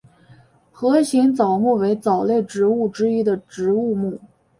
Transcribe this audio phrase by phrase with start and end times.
[0.71, 4.19] 盒形藻目为藻类植物之一植物目。